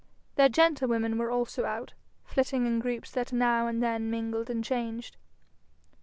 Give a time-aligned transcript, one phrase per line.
[0.33, 1.93] Their gentlewomen were also out,
[2.25, 5.15] flitting in groups that now and then mingled and changed.